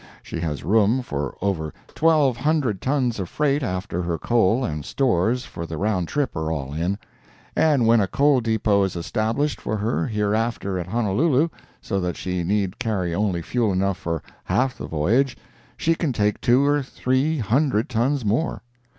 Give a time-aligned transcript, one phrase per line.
[0.23, 5.45] She has room for over twelve hundred tons of freight after her coal and stores
[5.45, 6.97] for the round trip are all in;
[7.55, 11.49] and when a coal depot is established for her hereafter at Honolulu,
[11.83, 15.37] so that she need carry only fuel enough for half the voyage,
[15.77, 18.63] she can take two or three hundred tons more.